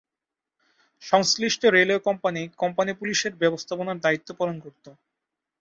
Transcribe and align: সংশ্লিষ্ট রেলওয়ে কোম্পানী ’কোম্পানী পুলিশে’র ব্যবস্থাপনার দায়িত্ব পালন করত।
সংশ্লিষ্ট 1.03 1.61
রেলওয়ে 1.75 2.05
কোম্পানী 2.07 2.41
’কোম্পানী 2.57 2.91
পুলিশে’র 2.99 3.33
ব্যবস্থাপনার 3.41 3.97
দায়িত্ব 3.99 4.29
পালন 4.39 4.57
করত। 4.59 4.85